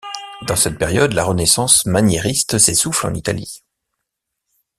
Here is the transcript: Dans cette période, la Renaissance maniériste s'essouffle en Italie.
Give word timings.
Dans 0.47 0.55
cette 0.55 0.79
période, 0.79 1.13
la 1.13 1.23
Renaissance 1.23 1.85
maniériste 1.85 2.57
s'essouffle 2.57 3.05
en 3.05 3.13
Italie. 3.13 3.63